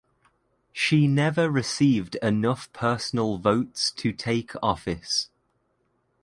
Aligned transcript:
She 0.73 1.05
never 1.05 1.51
received 1.51 2.15
enough 2.23 2.73
personal 2.73 3.37
votes 3.37 3.91
to 3.91 4.11
take 4.11 4.53
office. 4.59 5.29